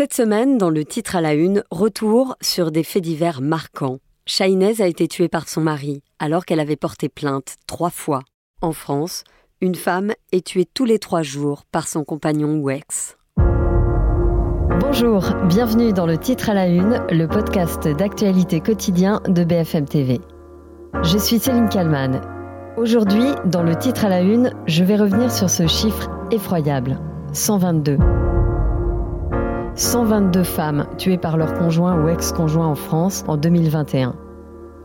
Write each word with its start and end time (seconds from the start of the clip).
Cette 0.00 0.14
semaine, 0.14 0.56
dans 0.56 0.70
le 0.70 0.86
titre 0.86 1.14
à 1.16 1.20
la 1.20 1.34
une, 1.34 1.62
retour 1.70 2.34
sur 2.40 2.70
des 2.70 2.84
faits 2.84 3.02
divers 3.02 3.42
marquants. 3.42 3.98
Shainez 4.24 4.80
a 4.80 4.86
été 4.86 5.06
tuée 5.08 5.28
par 5.28 5.46
son 5.46 5.60
mari 5.60 6.02
alors 6.18 6.46
qu'elle 6.46 6.58
avait 6.58 6.74
porté 6.74 7.10
plainte 7.10 7.56
trois 7.66 7.90
fois. 7.90 8.22
En 8.62 8.72
France, 8.72 9.24
une 9.60 9.74
femme 9.74 10.14
est 10.32 10.46
tuée 10.46 10.64
tous 10.64 10.86
les 10.86 10.98
trois 10.98 11.20
jours 11.20 11.64
par 11.70 11.86
son 11.86 12.02
compagnon 12.02 12.54
ou 12.62 12.70
ex. 12.70 13.18
Bonjour, 14.80 15.34
bienvenue 15.50 15.92
dans 15.92 16.06
le 16.06 16.16
titre 16.16 16.48
à 16.48 16.54
la 16.54 16.66
une, 16.66 17.02
le 17.10 17.26
podcast 17.26 17.86
d'actualité 17.86 18.60
quotidien 18.60 19.20
de 19.28 19.44
BFM 19.44 19.84
TV. 19.84 20.18
Je 21.02 21.18
suis 21.18 21.38
Céline 21.38 21.68
Kalman. 21.68 22.22
Aujourd'hui, 22.78 23.34
dans 23.44 23.62
le 23.62 23.76
titre 23.76 24.06
à 24.06 24.08
la 24.08 24.22
une, 24.22 24.50
je 24.64 24.82
vais 24.82 24.96
revenir 24.96 25.30
sur 25.30 25.50
ce 25.50 25.66
chiffre 25.66 26.08
effroyable, 26.30 26.98
122. 27.34 27.98
122 29.76 30.42
femmes 30.42 30.86
tuées 30.98 31.18
par 31.18 31.36
leur 31.36 31.54
conjoint 31.54 32.02
ou 32.02 32.08
ex-conjoint 32.08 32.66
en 32.66 32.74
France 32.74 33.24
en 33.28 33.36
2021. 33.36 34.14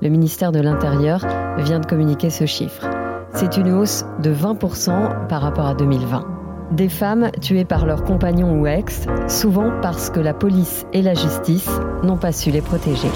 Le 0.01 0.09
ministère 0.09 0.51
de 0.51 0.59
l'Intérieur 0.59 1.25
vient 1.57 1.79
de 1.79 1.85
communiquer 1.85 2.29
ce 2.29 2.45
chiffre. 2.45 2.87
C'est 3.33 3.57
une 3.57 3.71
hausse 3.71 4.05
de 4.21 4.33
20% 4.33 5.27
par 5.27 5.41
rapport 5.41 5.65
à 5.65 5.73
2020. 5.73 6.25
Des 6.71 6.89
femmes 6.89 7.31
tuées 7.41 7.65
par 7.65 7.85
leur 7.85 8.03
compagnon 8.03 8.59
ou 8.59 8.67
ex, 8.67 9.05
souvent 9.27 9.71
parce 9.81 10.09
que 10.09 10.19
la 10.19 10.33
police 10.33 10.85
et 10.93 11.01
la 11.01 11.13
justice 11.13 11.69
n'ont 12.03 12.17
pas 12.17 12.31
su 12.31 12.51
les 12.51 12.61
protéger. 12.61 13.09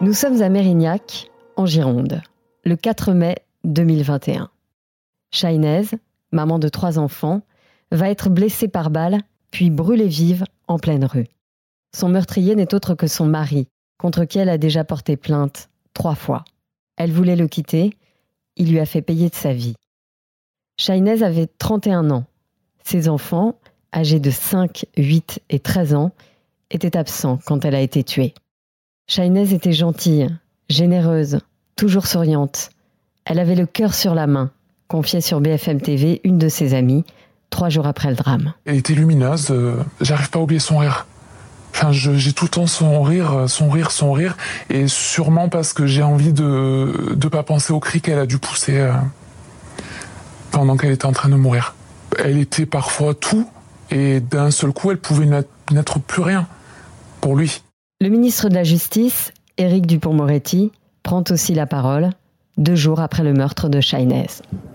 Nous 0.00 0.12
sommes 0.12 0.40
à 0.42 0.48
Mérignac, 0.48 1.30
en 1.56 1.66
Gironde, 1.66 2.22
le 2.64 2.76
4 2.76 3.12
mai 3.12 3.36
2021. 3.64 4.48
Shainez, 5.30 5.86
maman 6.32 6.58
de 6.58 6.68
trois 6.68 6.98
enfants, 6.98 7.42
va 7.90 8.10
être 8.10 8.28
blessée 8.28 8.68
par 8.68 8.90
balle, 8.90 9.20
puis 9.50 9.70
brûlée 9.70 10.08
vive 10.08 10.44
en 10.66 10.78
pleine 10.78 11.04
rue. 11.04 11.26
Son 11.96 12.08
meurtrier 12.08 12.54
n'est 12.54 12.74
autre 12.74 12.94
que 12.94 13.06
son 13.06 13.26
mari, 13.26 13.68
contre 13.98 14.24
qui 14.24 14.38
elle 14.38 14.48
a 14.48 14.58
déjà 14.58 14.84
porté 14.84 15.16
plainte 15.16 15.68
trois 15.94 16.14
fois. 16.14 16.44
Elle 16.96 17.12
voulait 17.12 17.36
le 17.36 17.48
quitter, 17.48 17.96
il 18.56 18.70
lui 18.70 18.80
a 18.80 18.86
fait 18.86 19.02
payer 19.02 19.30
de 19.30 19.34
sa 19.34 19.52
vie. 19.52 19.74
Shainez 20.78 21.22
avait 21.22 21.46
31 21.46 22.10
ans. 22.10 22.24
Ses 22.84 23.08
enfants, 23.08 23.58
âgés 23.94 24.20
de 24.20 24.30
5, 24.30 24.86
8 24.96 25.40
et 25.50 25.60
13 25.60 25.94
ans, 25.94 26.12
étaient 26.70 26.96
absents 26.96 27.38
quand 27.46 27.64
elle 27.64 27.74
a 27.74 27.80
été 27.80 28.04
tuée. 28.04 28.34
Shainez 29.08 29.54
était 29.54 29.72
gentille, 29.72 30.28
généreuse, 30.68 31.40
toujours 31.76 32.06
souriante. 32.06 32.70
Elle 33.24 33.38
avait 33.38 33.54
le 33.54 33.66
cœur 33.66 33.94
sur 33.94 34.14
la 34.14 34.26
main 34.26 34.52
confiait 34.88 35.20
sur 35.20 35.40
BFM 35.40 35.80
TV 35.80 36.20
une 36.24 36.38
de 36.38 36.48
ses 36.48 36.74
amies, 36.74 37.04
trois 37.50 37.68
jours 37.68 37.86
après 37.86 38.10
le 38.10 38.16
drame. 38.16 38.54
Elle 38.64 38.76
était 38.76 38.94
lumineuse, 38.94 39.50
euh, 39.50 39.76
j'arrive 40.00 40.30
pas 40.30 40.38
à 40.38 40.42
oublier 40.42 40.60
son 40.60 40.78
rire. 40.78 41.06
Enfin, 41.74 41.92
j'ai 41.92 42.32
tout 42.32 42.46
le 42.46 42.50
temps 42.50 42.66
son 42.66 43.02
rire, 43.02 43.32
euh, 43.32 43.46
son 43.46 43.68
rire, 43.68 43.90
son 43.90 44.12
rire, 44.12 44.36
et 44.70 44.88
sûrement 44.88 45.48
parce 45.48 45.72
que 45.72 45.86
j'ai 45.86 46.02
envie 46.02 46.32
de 46.32 47.14
ne 47.14 47.28
pas 47.28 47.42
penser 47.42 47.72
au 47.72 47.78
cri 47.78 48.00
qu'elle 48.00 48.18
a 48.18 48.26
dû 48.26 48.38
pousser 48.38 48.78
euh, 48.78 48.92
pendant 50.50 50.76
qu'elle 50.76 50.90
était 50.90 51.06
en 51.06 51.12
train 51.12 51.28
de 51.28 51.36
mourir. 51.36 51.76
Elle 52.18 52.38
était 52.38 52.66
parfois 52.66 53.14
tout, 53.14 53.48
et 53.90 54.20
d'un 54.20 54.50
seul 54.50 54.72
coup, 54.72 54.90
elle 54.90 54.98
pouvait 54.98 55.26
n'être 55.70 56.00
plus 56.00 56.22
rien 56.22 56.48
pour 57.20 57.36
lui. 57.36 57.62
Le 58.00 58.08
ministre 58.08 58.48
de 58.48 58.54
la 58.54 58.64
Justice, 58.64 59.32
Éric 59.58 59.86
Dupont-Moretti, 59.86 60.72
prend 61.02 61.22
aussi 61.30 61.54
la 61.54 61.66
parole 61.66 62.10
deux 62.58 62.74
jours 62.74 63.00
après 63.00 63.22
le 63.22 63.32
meurtre 63.32 63.68
de 63.68 63.80
Chaynez. 63.80 64.26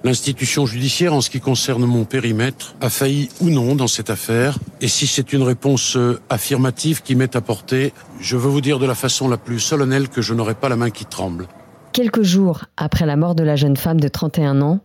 L'institution 0.03 0.65
judiciaire, 0.65 1.13
en 1.13 1.21
ce 1.21 1.29
qui 1.29 1.39
concerne 1.39 1.85
mon 1.85 2.05
périmètre, 2.05 2.75
a 2.81 2.89
failli 2.89 3.29
ou 3.41 3.49
non 3.49 3.75
dans 3.75 3.87
cette 3.87 4.09
affaire. 4.09 4.57
Et 4.81 4.87
si 4.87 5.05
c'est 5.05 5.33
une 5.33 5.43
réponse 5.43 5.97
euh, 5.97 6.19
affirmative 6.29 7.03
qui 7.03 7.15
m'est 7.15 7.35
apportée, 7.35 7.93
je 8.19 8.37
veux 8.37 8.49
vous 8.49 8.61
dire 8.61 8.79
de 8.79 8.85
la 8.85 8.95
façon 8.95 9.27
la 9.27 9.37
plus 9.37 9.59
solennelle 9.59 10.07
que 10.07 10.21
je 10.21 10.33
n'aurai 10.33 10.55
pas 10.55 10.69
la 10.69 10.77
main 10.77 10.89
qui 10.89 11.05
tremble. 11.05 11.47
Quelques 11.91 12.23
jours 12.23 12.65
après 12.77 13.05
la 13.05 13.17
mort 13.17 13.35
de 13.35 13.43
la 13.43 13.55
jeune 13.55 13.77
femme 13.77 13.99
de 13.99 14.07
31 14.07 14.61
ans, 14.61 14.79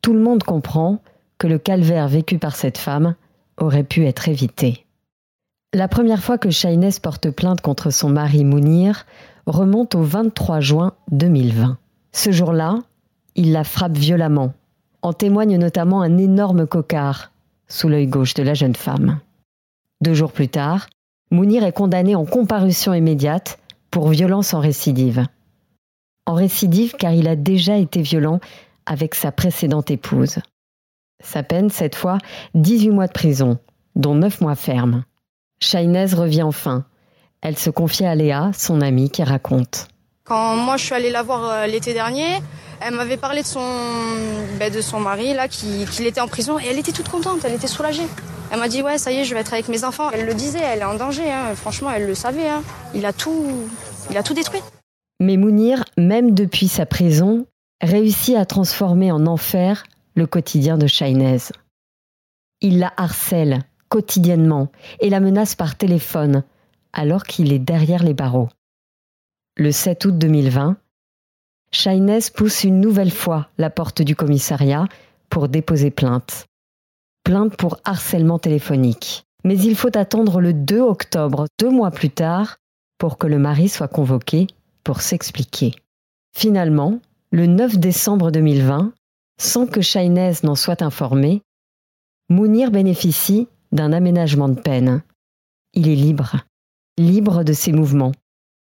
tout 0.00 0.14
le 0.14 0.20
monde 0.20 0.42
comprend 0.42 1.02
que 1.38 1.48
le 1.48 1.58
calvaire 1.58 2.08
vécu 2.08 2.38
par 2.38 2.56
cette 2.56 2.78
femme 2.78 3.14
aurait 3.58 3.84
pu 3.84 4.06
être 4.06 4.28
évité. 4.28 4.86
La 5.74 5.88
première 5.88 6.22
fois 6.22 6.38
que 6.38 6.50
Chaynez 6.50 6.90
porte 7.02 7.30
plainte 7.30 7.60
contre 7.60 7.90
son 7.90 8.08
mari 8.08 8.44
Mounir 8.44 9.04
remonte 9.46 9.94
au 9.94 10.02
23 10.02 10.60
juin 10.60 10.92
2020. 11.10 11.76
Ce 12.16 12.32
jour-là, 12.32 12.78
il 13.34 13.52
la 13.52 13.62
frappe 13.62 13.98
violemment. 13.98 14.54
En 15.02 15.12
témoigne 15.12 15.58
notamment 15.58 16.00
un 16.00 16.16
énorme 16.16 16.66
cocard 16.66 17.30
sous 17.68 17.90
l'œil 17.90 18.06
gauche 18.06 18.32
de 18.32 18.42
la 18.42 18.54
jeune 18.54 18.74
femme. 18.74 19.20
Deux 20.00 20.14
jours 20.14 20.32
plus 20.32 20.48
tard, 20.48 20.86
Mounir 21.30 21.62
est 21.62 21.76
condamné 21.76 22.16
en 22.16 22.24
comparution 22.24 22.94
immédiate 22.94 23.58
pour 23.90 24.08
violence 24.08 24.54
en 24.54 24.60
récidive. 24.60 25.26
En 26.24 26.32
récidive 26.32 26.94
car 26.98 27.12
il 27.12 27.28
a 27.28 27.36
déjà 27.36 27.76
été 27.76 28.00
violent 28.00 28.40
avec 28.86 29.14
sa 29.14 29.30
précédente 29.30 29.90
épouse. 29.90 30.38
Sa 31.22 31.42
peine, 31.42 31.68
cette 31.68 31.96
fois, 31.96 32.16
18 32.54 32.92
mois 32.92 33.08
de 33.08 33.12
prison, 33.12 33.58
dont 33.94 34.14
9 34.14 34.40
mois 34.40 34.54
fermes. 34.54 35.04
Chaynez 35.60 36.06
revient 36.14 36.44
enfin. 36.44 36.86
Elle 37.42 37.58
se 37.58 37.68
confie 37.68 38.06
à 38.06 38.14
Léa, 38.14 38.52
son 38.54 38.80
amie, 38.80 39.10
qui 39.10 39.22
raconte. 39.22 39.88
Quand 40.26 40.56
moi 40.56 40.76
je 40.76 40.84
suis 40.84 40.94
allée 40.94 41.10
la 41.10 41.22
voir 41.22 41.44
euh, 41.44 41.66
l'été 41.66 41.94
dernier, 41.94 42.26
elle 42.80 42.94
m'avait 42.94 43.16
parlé 43.16 43.42
de 43.42 43.46
son, 43.46 43.64
ben, 44.58 44.72
de 44.72 44.80
son 44.80 44.98
mari 44.98 45.32
là, 45.34 45.46
qui, 45.46 45.84
était 46.00 46.20
en 46.20 46.26
prison 46.26 46.58
et 46.58 46.64
elle 46.66 46.78
était 46.80 46.90
toute 46.90 47.08
contente, 47.08 47.44
elle 47.44 47.54
était 47.54 47.68
soulagée. 47.68 48.06
Elle 48.50 48.58
m'a 48.58 48.66
dit 48.66 48.82
ouais 48.82 48.98
ça 48.98 49.12
y 49.12 49.18
est 49.18 49.24
je 49.24 49.34
vais 49.34 49.40
être 49.40 49.52
avec 49.52 49.68
mes 49.68 49.84
enfants. 49.84 50.10
Elle 50.10 50.26
le 50.26 50.34
disait, 50.34 50.58
elle 50.58 50.80
est 50.80 50.84
en 50.84 50.96
danger, 50.96 51.30
hein. 51.30 51.54
franchement 51.54 51.92
elle 51.92 52.08
le 52.08 52.16
savait. 52.16 52.48
Hein. 52.48 52.64
Il 52.92 53.06
a 53.06 53.12
tout, 53.12 53.68
détruit. 54.34 54.60
Mais 55.20 55.36
Mounir, 55.36 55.84
même 55.96 56.34
depuis 56.34 56.66
sa 56.66 56.86
prison, 56.86 57.46
réussit 57.80 58.36
à 58.36 58.44
transformer 58.46 59.12
en 59.12 59.26
enfer 59.28 59.84
le 60.16 60.26
quotidien 60.26 60.76
de 60.76 60.88
Shainez. 60.88 61.52
Il 62.60 62.80
la 62.80 62.92
harcèle 62.96 63.62
quotidiennement 63.88 64.72
et 64.98 65.08
la 65.08 65.20
menace 65.20 65.54
par 65.54 65.76
téléphone 65.76 66.42
alors 66.92 67.22
qu'il 67.22 67.52
est 67.52 67.60
derrière 67.60 68.02
les 68.02 68.14
barreaux 68.14 68.48
le 69.56 69.72
7 69.72 70.04
août 70.04 70.18
2020, 70.18 70.76
Shainez 71.72 72.18
pousse 72.34 72.64
une 72.64 72.78
nouvelle 72.78 73.10
fois 73.10 73.48
la 73.56 73.70
porte 73.70 74.02
du 74.02 74.14
commissariat 74.14 74.86
pour 75.30 75.48
déposer 75.48 75.90
plainte. 75.90 76.46
Plainte 77.24 77.56
pour 77.56 77.78
harcèlement 77.84 78.38
téléphonique. 78.38 79.24
Mais 79.44 79.58
il 79.58 79.74
faut 79.74 79.96
attendre 79.96 80.40
le 80.40 80.52
2 80.52 80.80
octobre, 80.80 81.46
deux 81.58 81.70
mois 81.70 81.90
plus 81.90 82.10
tard, 82.10 82.58
pour 82.98 83.16
que 83.16 83.26
le 83.26 83.38
mari 83.38 83.68
soit 83.68 83.88
convoqué 83.88 84.46
pour 84.84 85.00
s'expliquer. 85.00 85.72
Finalement, 86.36 87.00
le 87.30 87.46
9 87.46 87.78
décembre 87.78 88.30
2020, 88.30 88.92
sans 89.40 89.66
que 89.66 89.80
Shainez 89.80 90.32
n'en 90.42 90.54
soit 90.54 90.82
informé, 90.82 91.42
Mounir 92.28 92.70
bénéficie 92.70 93.48
d'un 93.72 93.92
aménagement 93.92 94.48
de 94.48 94.60
peine. 94.60 95.02
Il 95.74 95.88
est 95.88 95.94
libre, 95.94 96.36
libre 96.98 97.44
de 97.44 97.52
ses 97.52 97.72
mouvements, 97.72 98.12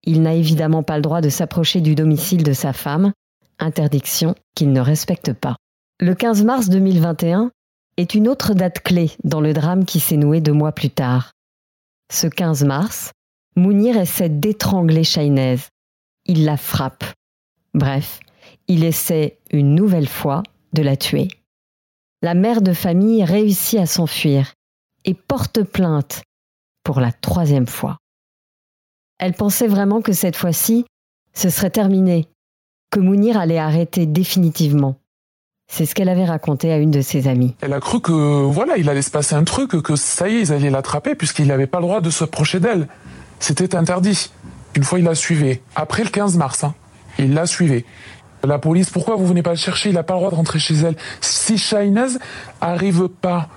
il 0.03 0.21
n'a 0.21 0.33
évidemment 0.33 0.83
pas 0.83 0.95
le 0.95 1.01
droit 1.01 1.21
de 1.21 1.29
s'approcher 1.29 1.81
du 1.81 1.95
domicile 1.95 2.43
de 2.43 2.53
sa 2.53 2.73
femme, 2.73 3.13
interdiction 3.59 4.35
qu'il 4.55 4.71
ne 4.71 4.81
respecte 4.81 5.33
pas. 5.33 5.55
Le 5.99 6.15
15 6.15 6.43
mars 6.43 6.69
2021 6.69 7.51
est 7.97 8.15
une 8.15 8.27
autre 8.27 8.53
date 8.53 8.79
clé 8.81 9.11
dans 9.23 9.41
le 9.41 9.53
drame 9.53 9.85
qui 9.85 9.99
s'est 9.99 10.17
noué 10.17 10.39
deux 10.39 10.53
mois 10.53 10.71
plus 10.71 10.89
tard. 10.89 11.33
Ce 12.11 12.27
15 12.27 12.63
mars, 12.63 13.11
Mounir 13.55 13.97
essaie 13.97 14.29
d'étrangler 14.29 15.03
Shainez. 15.03 15.57
Il 16.25 16.45
la 16.45 16.57
frappe. 16.57 17.03
Bref, 17.73 18.19
il 18.67 18.83
essaie 18.83 19.37
une 19.51 19.75
nouvelle 19.75 20.07
fois 20.07 20.43
de 20.73 20.81
la 20.81 20.95
tuer. 20.95 21.27
La 22.21 22.33
mère 22.33 22.61
de 22.61 22.73
famille 22.73 23.23
réussit 23.23 23.79
à 23.79 23.85
s'enfuir 23.85 24.53
et 25.05 25.13
porte 25.13 25.63
plainte 25.63 26.23
pour 26.83 26.99
la 26.99 27.11
troisième 27.11 27.67
fois. 27.67 27.98
Elle 29.19 29.33
pensait 29.33 29.67
vraiment 29.67 30.01
que 30.01 30.13
cette 30.13 30.37
fois-ci, 30.37 30.85
ce 31.33 31.49
serait 31.49 31.69
terminé, 31.69 32.27
que 32.89 32.99
Mounir 32.99 33.37
allait 33.37 33.59
arrêter 33.59 34.05
définitivement. 34.05 34.95
C'est 35.71 35.85
ce 35.85 35.93
qu'elle 35.93 36.09
avait 36.09 36.25
raconté 36.25 36.71
à 36.71 36.77
une 36.77 36.89
de 36.89 37.01
ses 37.01 37.27
amies. 37.27 37.53
Elle 37.61 37.73
a 37.73 37.79
cru 37.79 38.01
que 38.01 38.11
voilà, 38.11 38.77
il 38.77 38.89
allait 38.89 39.03
se 39.03 39.11
passer 39.11 39.35
un 39.35 39.43
truc, 39.43 39.71
que 39.83 39.95
ça 39.95 40.27
y 40.27 40.37
est, 40.37 40.41
ils 40.41 40.53
allaient 40.53 40.71
l'attraper 40.71 41.13
puisqu'il 41.15 41.47
n'avait 41.47 41.67
pas 41.67 41.79
le 41.79 41.83
droit 41.83 42.01
de 42.01 42.09
se 42.09 42.23
approcher 42.23 42.59
d'elle. 42.59 42.87
C'était 43.39 43.75
interdit. 43.75 44.31
Une 44.75 44.83
fois, 44.83 44.99
il 44.99 45.05
la 45.05 45.15
suivait. 45.15 45.61
Après 45.75 46.03
le 46.03 46.09
15 46.09 46.37
mars, 46.37 46.63
hein, 46.63 46.73
il 47.19 47.33
la 47.33 47.45
suivait. 47.45 47.85
La 48.43 48.57
police, 48.57 48.89
pourquoi 48.89 49.15
vous 49.15 49.27
venez 49.27 49.43
pas 49.43 49.51
le 49.51 49.57
chercher? 49.57 49.89
Il 49.89 49.95
n'a 49.95 50.03
pas 50.03 50.13
le 50.13 50.19
droit 50.19 50.31
de 50.31 50.35
rentrer 50.35 50.59
chez 50.59 50.75
elle. 50.75 50.95
Si 51.19 51.57
Shainez 51.57 52.17
arrive 52.61 53.09
pas 53.09 53.49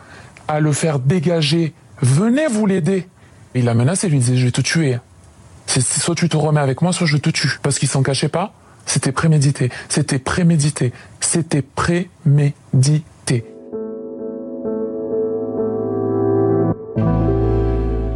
à 0.48 0.58
le 0.58 0.72
faire 0.72 0.98
dégager, 0.98 1.72
venez 2.00 2.48
vous 2.48 2.66
l'aider. 2.66 3.06
Il 3.54 3.64
la 3.64 3.74
menacé, 3.74 4.08
il 4.08 4.10
lui 4.10 4.18
disait, 4.18 4.36
je 4.36 4.46
vais 4.46 4.52
te 4.52 4.60
tuer. 4.60 4.98
C'est 5.74 6.02
soit 6.02 6.14
tu 6.14 6.28
te 6.28 6.36
remets 6.36 6.60
avec 6.60 6.82
moi, 6.82 6.92
soit 6.92 7.06
je 7.06 7.16
te 7.16 7.30
tue. 7.30 7.58
Parce 7.62 7.78
qu'il 7.78 7.88
s'en 7.88 8.02
cachait 8.02 8.28
pas. 8.28 8.52
C'était 8.84 9.10
prémédité. 9.10 9.70
C'était 9.88 10.18
prémédité. 10.18 10.92
C'était 11.18 11.62
prémédité. 11.62 13.46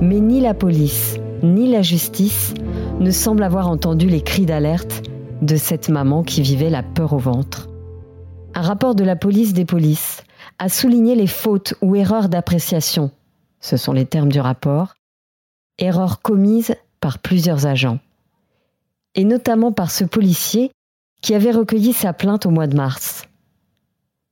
Mais 0.02 0.20
ni 0.20 0.42
la 0.42 0.52
police, 0.52 1.16
ni 1.42 1.70
la 1.70 1.80
justice 1.80 2.52
ne 3.00 3.10
semblent 3.10 3.42
avoir 3.42 3.68
entendu 3.68 4.06
les 4.06 4.20
cris 4.20 4.44
d'alerte 4.44 5.04
de 5.40 5.56
cette 5.56 5.88
maman 5.88 6.22
qui 6.24 6.42
vivait 6.42 6.68
la 6.68 6.82
peur 6.82 7.14
au 7.14 7.18
ventre. 7.18 7.70
Un 8.54 8.60
rapport 8.60 8.94
de 8.94 9.04
la 9.04 9.16
police 9.16 9.54
des 9.54 9.64
polices 9.64 10.24
a 10.58 10.68
souligné 10.68 11.14
les 11.14 11.26
fautes 11.26 11.72
ou 11.80 11.96
erreurs 11.96 12.28
d'appréciation, 12.28 13.10
ce 13.60 13.78
sont 13.78 13.94
les 13.94 14.04
termes 14.04 14.30
du 14.30 14.40
rapport, 14.40 14.94
erreurs 15.78 16.20
commises 16.20 16.74
plusieurs 17.18 17.66
agents, 17.66 17.98
et 19.14 19.24
notamment 19.24 19.72
par 19.72 19.90
ce 19.90 20.04
policier 20.04 20.70
qui 21.22 21.34
avait 21.34 21.50
recueilli 21.50 21.92
sa 21.92 22.12
plainte 22.12 22.46
au 22.46 22.50
mois 22.50 22.66
de 22.66 22.76
mars. 22.76 23.24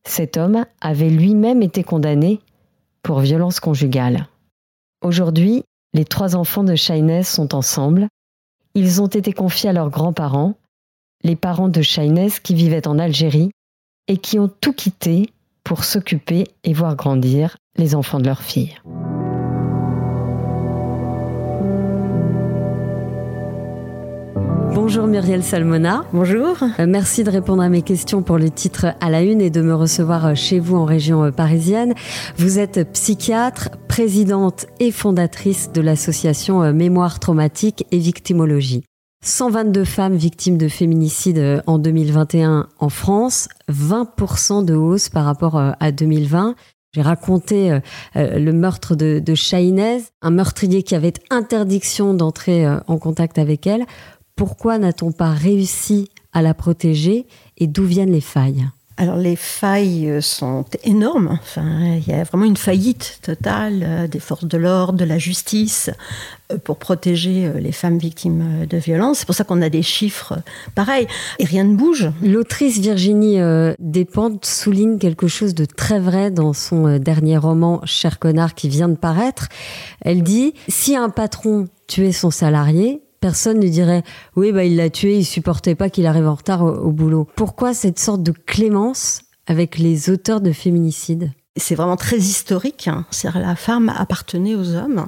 Cet 0.06 0.36
homme 0.36 0.66
avait 0.80 1.10
lui-même 1.10 1.62
été 1.62 1.82
condamné 1.82 2.40
pour 3.02 3.20
violence 3.20 3.60
conjugale. 3.60 4.28
Aujourd'hui, 5.02 5.64
les 5.94 6.04
trois 6.04 6.36
enfants 6.36 6.64
de 6.64 6.74
Shainez 6.74 7.22
sont 7.22 7.54
ensemble. 7.54 8.08
Ils 8.74 9.00
ont 9.00 9.06
été 9.06 9.32
confiés 9.32 9.70
à 9.70 9.72
leurs 9.72 9.90
grands-parents, 9.90 10.54
les 11.22 11.36
parents 11.36 11.68
de 11.68 11.82
Shainez 11.82 12.30
qui 12.42 12.54
vivaient 12.54 12.88
en 12.88 12.98
Algérie 12.98 13.50
et 14.08 14.18
qui 14.18 14.38
ont 14.38 14.48
tout 14.48 14.72
quitté 14.72 15.30
pour 15.62 15.84
s'occuper 15.84 16.46
et 16.64 16.72
voir 16.74 16.96
grandir 16.96 17.56
les 17.76 17.94
enfants 17.94 18.18
de 18.18 18.26
leur 18.26 18.42
fille. 18.42 18.76
Bonjour 24.86 25.06
Muriel 25.06 25.42
Salmona. 25.42 26.04
Bonjour. 26.12 26.58
Euh, 26.78 26.84
merci 26.86 27.24
de 27.24 27.30
répondre 27.30 27.62
à 27.62 27.70
mes 27.70 27.80
questions 27.80 28.22
pour 28.22 28.36
le 28.36 28.50
titre 28.50 28.88
à 29.00 29.08
la 29.08 29.22
une 29.22 29.40
et 29.40 29.48
de 29.48 29.62
me 29.62 29.74
recevoir 29.74 30.26
euh, 30.26 30.34
chez 30.34 30.60
vous 30.60 30.76
en 30.76 30.84
région 30.84 31.24
euh, 31.24 31.30
parisienne. 31.30 31.94
Vous 32.36 32.58
êtes 32.58 32.92
psychiatre, 32.92 33.70
présidente 33.88 34.66
et 34.80 34.90
fondatrice 34.90 35.72
de 35.72 35.80
l'association 35.80 36.70
Mémoire 36.74 37.18
traumatique 37.18 37.86
et 37.92 37.98
victimologie. 37.98 38.84
122 39.24 39.84
femmes 39.84 40.16
victimes 40.16 40.58
de 40.58 40.68
féminicide 40.68 41.62
en 41.66 41.78
2021 41.78 42.68
en 42.78 42.88
France, 42.90 43.48
20% 43.72 44.66
de 44.66 44.74
hausse 44.74 45.08
par 45.08 45.24
rapport 45.24 45.56
à 45.56 45.92
2020. 45.92 46.56
J'ai 46.94 47.02
raconté 47.02 47.80
le 48.14 48.52
meurtre 48.52 48.94
de, 48.94 49.18
de 49.18 49.34
un 50.22 50.30
meurtrier 50.30 50.82
qui 50.82 50.94
avait 50.94 51.14
interdiction 51.30 52.12
d'entrer 52.14 52.68
en 52.86 52.98
contact 52.98 53.38
avec 53.38 53.66
elle. 53.66 53.86
Pourquoi 54.36 54.78
n'a-t-on 54.78 55.12
pas 55.12 55.30
réussi 55.30 56.10
à 56.32 56.42
la 56.42 56.54
protéger 56.54 57.26
et 57.56 57.66
d'où 57.66 57.84
viennent 57.84 58.12
les 58.12 58.20
failles? 58.20 58.66
Alors 58.96 59.16
les 59.16 59.34
failles 59.34 60.08
euh, 60.08 60.20
sont 60.20 60.64
énormes. 60.84 61.38
Enfin, 61.42 61.96
il 61.96 62.06
y 62.06 62.12
a 62.12 62.22
vraiment 62.22 62.44
une 62.44 62.56
faillite 62.56 63.18
totale 63.22 63.82
euh, 63.82 64.06
des 64.06 64.20
forces 64.20 64.44
de 64.44 64.56
l'ordre, 64.56 64.98
de 64.98 65.04
la 65.04 65.18
justice 65.18 65.90
euh, 66.52 66.58
pour 66.58 66.78
protéger 66.78 67.50
les 67.58 67.72
femmes 67.72 67.98
victimes 67.98 68.66
de 68.66 68.76
violences. 68.76 69.18
C'est 69.18 69.26
pour 69.26 69.34
ça 69.34 69.42
qu'on 69.42 69.62
a 69.62 69.68
des 69.68 69.82
chiffres 69.82 70.34
pareils 70.76 71.08
et 71.40 71.44
rien 71.44 71.64
ne 71.64 71.74
bouge. 71.74 72.08
L'autrice 72.22 72.78
Virginie 72.78 73.38
Despentes 73.80 74.44
souligne 74.44 74.98
quelque 74.98 75.26
chose 75.26 75.54
de 75.54 75.64
très 75.64 75.98
vrai 75.98 76.30
dans 76.30 76.52
son 76.52 76.98
dernier 76.98 77.36
roman 77.36 77.80
Cher 77.84 78.18
connard 78.18 78.54
qui 78.54 78.68
vient 78.68 78.88
de 78.88 78.96
paraître. 78.96 79.48
Elle 80.02 80.22
dit 80.22 80.54
si 80.68 80.94
un 80.94 81.08
patron 81.08 81.66
tuait 81.88 82.12
son 82.12 82.30
salarié, 82.30 83.03
personne 83.24 83.58
ne 83.58 83.68
dirait 83.68 84.02
oui 84.36 84.52
bah 84.52 84.64
il 84.64 84.76
l'a 84.76 84.90
tué, 84.90 85.16
il 85.16 85.24
supportait 85.24 85.74
pas 85.74 85.88
qu'il 85.88 86.04
arrive 86.04 86.26
en 86.26 86.34
retard 86.34 86.62
au, 86.62 86.90
boulot. 86.90 87.26
Pourquoi 87.36 87.72
cette 87.72 87.98
sorte 87.98 88.22
de 88.22 88.32
clémence 88.32 89.22
avec 89.46 89.78
les 89.78 90.10
auteurs 90.10 90.42
de 90.42 90.52
féminicide 90.52 91.32
C'est 91.56 91.74
vraiment 91.74 91.96
très 91.96 92.18
historique. 92.18 92.86
Hein. 92.86 93.06
la 93.34 93.56
femme 93.56 93.88
appartenait 93.88 94.54
aux 94.54 94.74
hommes. 94.74 95.06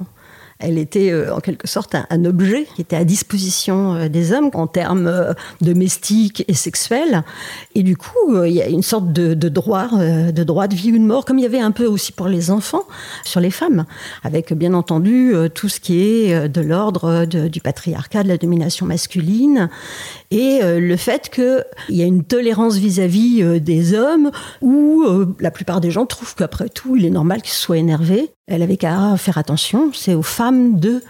Elle 0.59 0.79
était 0.79 1.11
euh, 1.11 1.35
en 1.35 1.39
quelque 1.39 1.67
sorte 1.67 1.95
un, 1.95 2.25
objet 2.25 2.67
qui 2.75 2.81
était 2.81 2.95
à 2.95 3.03
disposition 3.03 3.93
euh, 3.93 4.09
des 4.09 4.33
hommes 4.33 4.49
en 4.53 4.65
termes 4.65 5.07
euh, 5.07 5.33
domestiques 5.61 6.43
et 6.47 6.55
sexuels. 6.55 7.23
Et 7.75 7.83
du 7.83 7.95
coup, 7.95 8.43
il 8.43 8.53
y 8.53 8.61
a 8.61 8.67
une 8.67 8.81
sorte 8.81 9.13
de, 9.13 9.33
droit, 9.49 9.87
de 9.87 10.43
droit 10.43 10.67
de 10.67 10.75
vie 10.75 10.91
ou 10.91 10.97
de 10.97 11.03
mort, 11.03 11.25
comme 11.25 11.37
il 11.37 11.43
y 11.43 11.45
avait 11.45 11.59
un 11.59 11.71
peu 11.71 11.85
aussi 11.85 12.11
pour 12.11 12.27
les 12.27 12.49
enfants 12.49 12.83
sur 13.23 13.39
les 13.39 13.51
femmes, 13.51 13.85
avec 14.23 14.53
bien 14.53 14.73
entendu 14.73 15.33
tout 15.53 15.69
ce 15.69 15.79
qui 15.79 16.01
est 16.01 16.49
de 16.49 16.61
l'ordre 16.61 17.25
du 17.25 17.61
patriarcat, 17.61 18.23
de 18.23 18.27
la 18.27 18.37
domination 18.37 18.85
masculine, 18.85 19.69
et 20.31 20.59
le 20.63 20.95
fait 20.97 21.29
qu'il 21.29 21.63
y 21.89 22.01
a 22.01 22.05
une 22.05 22.23
tolérance 22.23 22.77
vis-à-vis 22.77 23.59
des 23.59 23.93
hommes 23.93 24.31
où 24.61 25.05
la 25.39 25.51
plupart 25.51 25.81
des 25.81 25.91
gens 25.91 26.05
trouvent 26.05 26.35
qu'après 26.35 26.69
tout, 26.69 26.95
il 26.95 27.05
est 27.05 27.11
normal 27.11 27.41
qu'ils 27.41 27.53
soient 27.53 27.77
énervés 27.77 28.31
elle 28.47 28.63
avait 28.63 28.77
qu'à 28.77 29.15
faire 29.17 29.37
attention. 29.37 29.91
C'est 29.93 30.13
aux 30.13 30.21
femmes 30.21 30.79
de, 30.79 31.03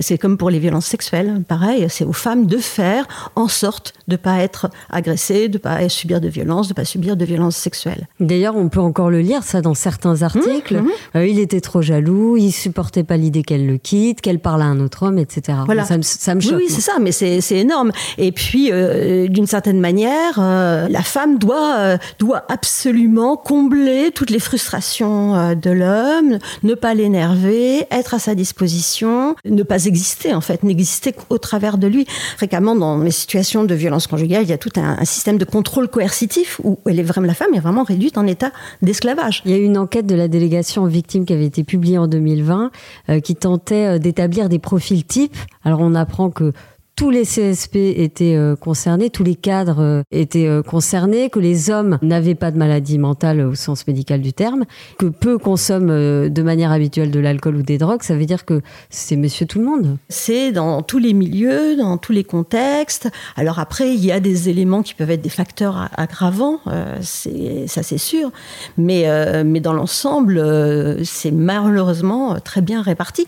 c'est 0.00 0.18
comme 0.18 0.36
pour 0.36 0.50
les 0.50 0.58
violences 0.58 0.86
sexuelles, 0.86 1.42
pareil, 1.46 1.86
c'est 1.88 2.04
aux 2.04 2.12
femmes 2.12 2.46
de 2.46 2.58
faire 2.58 3.06
en 3.36 3.46
sorte 3.46 3.94
de 4.08 4.14
ne 4.14 4.16
pas 4.16 4.38
être 4.38 4.68
agressées, 4.90 5.48
de 5.48 5.54
ne 5.54 5.58
pas 5.58 5.88
subir 5.88 6.20
de 6.20 6.28
violences, 6.28 6.66
de 6.66 6.72
ne 6.72 6.76
pas 6.76 6.84
subir 6.84 7.16
de 7.16 7.24
violences 7.24 7.56
sexuelles. 7.56 8.08
D'ailleurs, 8.18 8.56
on 8.56 8.68
peut 8.68 8.80
encore 8.80 9.10
le 9.10 9.20
lire, 9.20 9.44
ça, 9.44 9.60
dans 9.60 9.74
certains 9.74 10.22
articles. 10.22 10.78
Mmh, 10.78 10.86
mmh. 10.86 11.16
Euh, 11.16 11.26
il 11.26 11.38
était 11.38 11.60
trop 11.60 11.82
jaloux, 11.82 12.36
il 12.36 12.50
supportait 12.50 13.04
pas 13.04 13.16
l'idée 13.16 13.44
qu'elle 13.44 13.66
le 13.66 13.78
quitte, 13.78 14.20
qu'elle 14.20 14.40
parle 14.40 14.62
à 14.62 14.66
un 14.66 14.80
autre 14.80 15.04
homme, 15.04 15.18
etc. 15.18 15.58
Voilà. 15.66 15.84
Ça, 15.84 15.96
me, 16.34 16.40
choque. 16.40 16.54
Oui, 16.56 16.66
c'est 16.68 16.80
ça, 16.80 16.94
mais 17.00 17.12
c'est 17.12 17.40
énorme. 17.52 17.92
Et 18.18 18.32
puis, 18.32 18.70
euh, 18.72 19.28
d'une 19.28 19.46
certaine 19.46 19.78
manière, 19.78 20.38
euh, 20.38 20.88
la 20.88 21.02
femme 21.02 21.38
doit, 21.38 21.96
doit 22.18 22.44
absolument 22.48 23.36
combler 23.36 24.10
toutes 24.12 24.30
les 24.30 24.40
frustrations 24.40 25.54
de 25.54 25.70
l'homme, 25.70 26.38
ne 26.72 26.74
pas 26.74 26.94
l'énerver, 26.94 27.86
être 27.90 28.14
à 28.14 28.18
sa 28.18 28.34
disposition, 28.34 29.36
ne 29.44 29.62
pas 29.62 29.84
exister 29.84 30.32
en 30.34 30.40
fait, 30.40 30.62
n'exister 30.62 31.12
qu'au 31.12 31.36
travers 31.36 31.76
de 31.76 31.86
lui. 31.86 32.06
Fréquemment, 32.36 32.74
dans 32.74 32.98
les 32.98 33.10
situations 33.10 33.64
de 33.64 33.74
violence 33.74 34.06
conjugale, 34.06 34.42
il 34.44 34.48
y 34.48 34.54
a 34.54 34.58
tout 34.58 34.72
un, 34.76 35.04
système 35.04 35.36
de 35.36 35.44
contrôle 35.44 35.88
coercitif 35.88 36.60
où 36.64 36.78
elle 36.86 36.98
est 36.98 37.02
vraiment, 37.02 37.26
la 37.26 37.34
femme 37.34 37.54
est 37.54 37.60
vraiment 37.60 37.82
réduite 37.82 38.16
en 38.16 38.26
état 38.26 38.52
d'esclavage. 38.80 39.42
Il 39.44 39.50
y 39.50 39.54
a 39.54 39.58
une 39.58 39.76
enquête 39.76 40.06
de 40.06 40.14
la 40.14 40.28
délégation 40.28 40.84
aux 40.84 40.86
victimes 40.86 41.26
qui 41.26 41.34
avait 41.34 41.46
été 41.46 41.62
publiée 41.62 41.98
en 41.98 42.06
2020 42.06 42.70
euh, 43.10 43.20
qui 43.20 43.36
tentait 43.36 43.96
euh, 43.96 43.98
d'établir 43.98 44.48
des 44.48 44.58
profils 44.58 45.04
types. 45.04 45.36
Alors 45.64 45.80
on 45.80 45.94
apprend 45.94 46.30
que 46.30 46.52
tous 46.94 47.10
les 47.10 47.22
CSP 47.22 47.76
étaient 47.76 48.36
euh, 48.36 48.54
concernés, 48.54 49.10
tous 49.10 49.24
les 49.24 49.34
cadres 49.34 49.80
euh, 49.80 50.02
étaient 50.10 50.46
euh, 50.46 50.62
concernés, 50.62 51.30
que 51.30 51.38
les 51.38 51.70
hommes 51.70 51.98
n'avaient 52.02 52.34
pas 52.34 52.50
de 52.50 52.58
maladie 52.58 52.98
mentale 52.98 53.40
au 53.40 53.54
sens 53.54 53.86
médical 53.86 54.20
du 54.20 54.32
terme, 54.32 54.64
que 54.98 55.06
peu 55.06 55.38
consomment 55.38 56.28
de 56.28 56.42
manière 56.42 56.70
habituelle 56.70 57.10
de 57.10 57.18
l'alcool 57.18 57.56
ou 57.56 57.62
des 57.62 57.78
drogues, 57.78 58.02
ça 58.02 58.14
veut 58.14 58.26
dire 58.26 58.44
que 58.44 58.60
c'est 58.90 59.16
monsieur 59.16 59.46
tout 59.46 59.58
le 59.58 59.64
monde. 59.64 59.96
C'est 60.08 60.52
dans 60.52 60.82
tous 60.82 60.98
les 60.98 61.14
milieux, 61.14 61.76
dans 61.76 61.96
tous 61.96 62.12
les 62.12 62.24
contextes. 62.24 63.08
Alors 63.36 63.58
après, 63.58 63.94
il 63.94 64.04
y 64.04 64.12
a 64.12 64.20
des 64.20 64.48
éléments 64.48 64.82
qui 64.82 64.94
peuvent 64.94 65.10
être 65.10 65.22
des 65.22 65.28
facteurs 65.28 65.88
aggravants, 65.96 66.60
ça 67.00 67.82
c'est 67.82 67.98
sûr, 67.98 68.30
mais, 68.76 69.06
mais 69.44 69.60
dans 69.60 69.72
l'ensemble, 69.72 71.00
c'est 71.04 71.30
malheureusement 71.30 72.38
très 72.40 72.60
bien 72.60 72.82
réparti. 72.82 73.26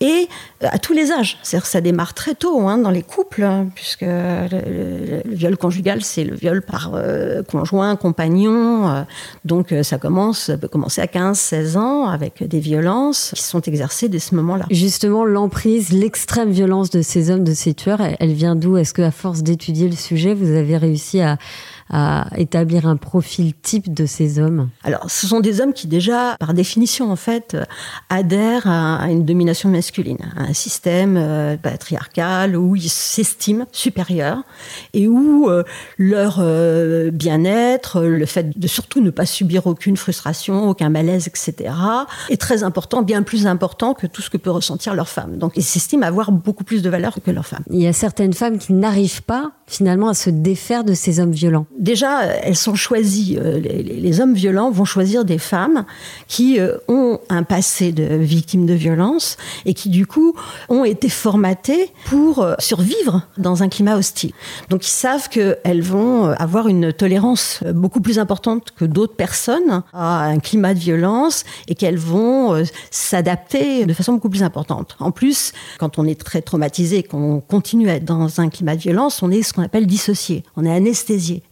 Et 0.00 0.28
à 0.60 0.78
tous 0.78 0.92
les 0.92 1.12
âges, 1.12 1.38
c'est-à-dire 1.42 1.66
ça 1.66 1.80
démarre 1.80 2.14
très 2.14 2.34
tôt 2.34 2.68
hein, 2.68 2.78
dans 2.78 2.90
les 2.90 3.02
couple, 3.14 3.44
hein, 3.44 3.68
puisque 3.74 4.02
le, 4.02 5.22
viol 5.26 5.56
conjugal, 5.56 6.02
c'est 6.02 6.24
le 6.24 6.34
viol 6.34 6.62
par 6.62 6.92
euh, 6.94 7.42
conjoint, 7.42 7.94
compagnon. 7.96 8.88
Euh, 8.88 9.02
donc 9.44 9.72
euh, 9.72 9.82
ça 9.82 9.98
commence, 9.98 10.50
peut 10.60 10.68
commencer 10.68 11.00
à 11.00 11.06
15, 11.06 11.38
16 11.38 11.76
ans 11.76 12.08
avec 12.08 12.42
des 12.42 12.58
violences 12.58 13.32
qui 13.34 13.42
sont 13.42 13.60
exercées 13.60 14.08
dès 14.08 14.18
ce 14.18 14.34
moment-là. 14.34 14.66
Justement, 14.70 15.24
l'emprise, 15.24 15.92
l'extrême 15.92 16.50
violence 16.50 16.90
de 16.90 17.02
ces 17.02 17.30
hommes, 17.30 17.44
de 17.44 17.54
ces 17.54 17.74
tueurs, 17.74 18.00
elle, 18.00 18.32
vient 18.32 18.56
d'où? 18.56 18.76
Est-ce 18.76 18.94
qu'à 18.94 19.12
force 19.12 19.42
d'étudier 19.42 19.88
le 19.88 19.96
sujet, 19.96 20.34
vous 20.34 20.50
avez 20.50 20.76
réussi 20.76 21.20
à, 21.20 21.38
à 21.96 22.26
établir 22.36 22.88
un 22.88 22.96
profil 22.96 23.54
type 23.54 23.94
de 23.94 24.04
ces 24.04 24.40
hommes 24.40 24.68
Alors, 24.82 25.08
ce 25.08 25.28
sont 25.28 25.38
des 25.38 25.60
hommes 25.60 25.72
qui 25.72 25.86
déjà, 25.86 26.36
par 26.40 26.52
définition, 26.52 27.12
en 27.12 27.14
fait, 27.14 27.56
adhèrent 28.10 28.66
à, 28.66 29.08
une 29.12 29.24
domination 29.24 29.68
masculine, 29.68 30.18
à 30.36 30.42
un 30.42 30.54
système 30.54 31.16
euh, 31.16 31.56
patriarcal 31.56 32.56
où 32.56 32.74
ils 32.74 32.90
s'estiment 32.90 33.66
supérieurs 33.70 34.42
et 34.92 35.06
où 35.06 35.48
euh, 35.48 35.62
leur 35.96 36.38
euh, 36.40 37.12
bien-être, 37.12 38.02
le 38.02 38.26
fait 38.26 38.58
de 38.58 38.66
surtout 38.66 39.00
ne 39.00 39.10
pas 39.10 39.24
subir 39.24 39.68
aucune 39.68 39.96
frustration, 39.96 40.68
aucun 40.68 40.88
malaise, 40.88 41.28
etc., 41.28 41.72
est 42.28 42.40
très 42.40 42.64
important, 42.64 43.02
bien 43.02 43.22
plus 43.22 43.46
important 43.46 43.94
que 43.94 44.08
tout 44.08 44.20
ce 44.20 44.30
que 44.30 44.36
peut 44.36 44.50
ressentir 44.50 44.94
leur 44.94 45.08
femme. 45.08 45.38
Donc, 45.38 45.52
ils 45.54 45.62
s'estiment 45.62 46.06
avoir 46.06 46.32
beaucoup 46.32 46.64
plus 46.64 46.82
de 46.82 46.90
valeur 46.90 47.18
que 47.24 47.30
leur 47.30 47.46
femme. 47.46 47.62
Il 47.70 47.80
y 47.80 47.86
a 47.86 47.92
certaines 47.92 48.32
femmes 48.32 48.58
qui 48.58 48.72
n'arrivent 48.72 49.22
pas 49.22 49.52
finalement 49.68 50.08
à 50.08 50.14
se 50.14 50.30
défaire 50.30 50.82
de 50.82 50.94
ces 50.94 51.20
hommes 51.20 51.30
violents. 51.30 51.66
Déjà, 51.84 52.22
elles 52.24 52.56
sont 52.56 52.74
choisies, 52.74 53.36
euh, 53.38 53.60
les, 53.60 54.18
hommes 54.18 54.32
violents 54.32 54.70
vont 54.70 54.86
choisir 54.86 55.26
des 55.26 55.36
femmes 55.36 55.84
qui 56.28 56.58
euh, 56.58 56.78
ont 56.88 57.18
un 57.28 57.42
passé 57.42 57.92
de 57.92 58.16
victimes 58.16 58.64
de 58.64 58.72
violence 58.72 59.36
et 59.66 59.74
qui 59.74 59.90
du 59.90 60.06
coup 60.06 60.34
ont 60.70 60.86
été 60.86 61.10
formatées 61.10 61.92
pour 62.06 62.38
euh, 62.38 62.54
survivre 62.58 63.28
dans 63.36 63.62
un 63.62 63.68
climat 63.68 63.98
hostile. 63.98 64.32
Donc 64.70 64.86
ils 64.86 64.92
savent 64.92 65.28
qu'elles 65.28 65.82
vont 65.82 66.30
avoir 66.30 66.68
une 66.68 66.90
tolérance 66.90 67.62
beaucoup 67.74 68.00
plus 68.00 68.18
importante 68.18 68.70
que 68.74 68.86
d'autres 68.86 69.16
personnes 69.16 69.82
à 69.92 70.24
un 70.24 70.38
climat 70.38 70.72
de 70.72 70.78
violence 70.78 71.44
et 71.68 71.74
qu'elles 71.74 71.98
vont 71.98 72.64
s'adapter 72.90 73.84
de 73.84 73.92
façon 73.92 74.14
beaucoup 74.14 74.30
plus 74.30 74.42
importante. 74.42 74.96
En 75.00 75.10
plus, 75.10 75.52
quand 75.78 75.98
on 75.98 76.06
est 76.06 76.18
très 76.18 76.40
traumatisé 76.40 76.98
et 76.98 77.02
qu'on 77.02 77.40
continue 77.40 77.90
à 77.90 77.96
être 77.96 78.06
dans 78.06 78.40
un 78.40 78.48
climat 78.48 78.74
de 78.74 78.80
violence, 78.80 79.22
on 79.22 79.30
est 79.30 79.42
ce 79.42 79.52
qu'on 79.52 79.62
appelle 79.62 79.86
dissocié, 79.86 80.44
on 80.56 80.64
est 80.64 80.72
anesthésié 80.72 81.42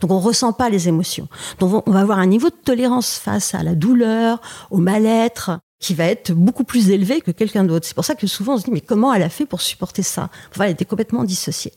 Donc 0.00 0.10
on 0.10 0.18
ressent 0.18 0.52
pas 0.52 0.68
les 0.70 0.88
émotions. 0.88 1.28
Donc 1.58 1.82
on 1.86 1.90
va 1.90 2.00
avoir 2.00 2.18
un 2.18 2.26
niveau 2.26 2.48
de 2.48 2.56
tolérance 2.64 3.18
face 3.18 3.54
à 3.54 3.62
la 3.62 3.74
douleur, 3.74 4.40
au 4.70 4.78
mal-être, 4.78 5.60
qui 5.80 5.94
va 5.94 6.04
être 6.04 6.32
beaucoup 6.32 6.64
plus 6.64 6.90
élevé 6.90 7.20
que 7.20 7.30
quelqu'un 7.30 7.64
d'autre. 7.64 7.86
C'est 7.86 7.94
pour 7.94 8.04
ça 8.04 8.14
que 8.14 8.26
souvent 8.26 8.54
on 8.54 8.58
se 8.58 8.64
dit 8.64 8.70
mais 8.72 8.80
comment 8.80 9.14
elle 9.14 9.22
a 9.22 9.28
fait 9.28 9.46
pour 9.46 9.60
supporter 9.60 10.02
ça? 10.02 10.28
Enfin, 10.50 10.64
elle 10.64 10.72
était 10.72 10.84
complètement 10.84 11.24
dissociée. 11.24 11.72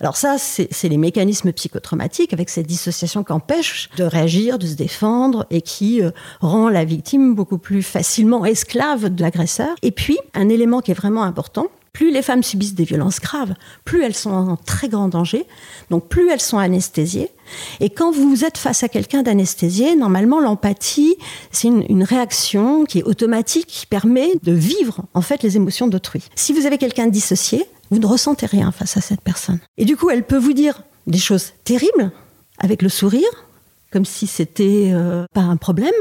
Alors 0.00 0.16
ça, 0.16 0.36
c'est 0.38 0.88
les 0.88 0.96
mécanismes 0.96 1.52
psychotraumatiques 1.52 2.32
avec 2.32 2.48
cette 2.48 2.66
dissociation 2.66 3.24
qui 3.24 3.32
empêche 3.32 3.90
de 3.96 4.04
réagir, 4.04 4.58
de 4.58 4.66
se 4.66 4.74
défendre 4.74 5.46
et 5.50 5.60
qui 5.60 6.02
euh, 6.02 6.10
rend 6.40 6.68
la 6.68 6.84
victime 6.84 7.34
beaucoup 7.34 7.58
plus 7.58 7.82
facilement 7.82 8.44
esclave 8.46 9.14
de 9.14 9.22
l'agresseur. 9.22 9.74
Et 9.82 9.90
puis, 9.90 10.18
un 10.34 10.48
élément 10.48 10.80
qui 10.80 10.90
est 10.90 10.94
vraiment 10.94 11.24
important, 11.24 11.66
plus 11.92 12.10
les 12.10 12.22
femmes 12.22 12.42
subissent 12.42 12.74
des 12.74 12.84
violences 12.84 13.20
graves, 13.20 13.54
plus 13.84 14.02
elles 14.02 14.14
sont 14.14 14.30
en 14.30 14.56
très 14.56 14.88
grand 14.88 15.08
danger, 15.08 15.46
donc 15.90 16.08
plus 16.08 16.30
elles 16.30 16.40
sont 16.40 16.58
anesthésiées. 16.58 17.30
Et 17.80 17.90
quand 17.90 18.10
vous 18.10 18.44
êtes 18.44 18.56
face 18.56 18.82
à 18.82 18.88
quelqu'un 18.88 19.22
d'anesthésié, 19.22 19.94
normalement 19.94 20.40
l'empathie, 20.40 21.16
c'est 21.50 21.68
une, 21.68 22.02
réaction 22.02 22.84
qui 22.84 23.00
est 23.00 23.02
automatique, 23.04 23.66
qui 23.66 23.86
permet 23.86 24.32
de 24.42 24.52
vivre 24.52 25.04
en 25.14 25.20
fait 25.20 25.42
les 25.42 25.56
émotions 25.56 25.86
d'autrui. 25.86 26.22
Si 26.34 26.52
vous 26.52 26.66
avez 26.66 26.78
quelqu'un 26.78 27.06
dissocié, 27.06 27.66
vous 27.90 27.98
ne 27.98 28.06
ressentez 28.06 28.46
rien 28.46 28.72
face 28.72 28.96
à 28.96 29.00
cette 29.00 29.20
personne. 29.20 29.60
Et 29.76 29.84
du 29.84 29.96
coup, 29.96 30.10
elle 30.10 30.24
peut 30.24 30.38
vous 30.38 30.52
dire 30.54 30.82
des 31.06 31.18
choses 31.18 31.52
terribles 31.64 32.10
avec 32.58 32.82
le 32.82 32.88
sourire, 32.88 33.28
comme 33.92 34.04
si 34.04 34.26
c'était 34.26 34.90
euh, 34.92 35.24
pas 35.34 35.42
un 35.42 35.56
problème. 35.56 35.92